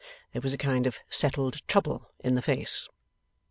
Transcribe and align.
There 0.33 0.41
was 0.41 0.51
a 0.51 0.57
kind 0.57 0.87
of 0.87 0.97
settled 1.11 1.61
trouble 1.67 2.09
in 2.21 2.33
the 2.33 2.41
face. 2.41 2.89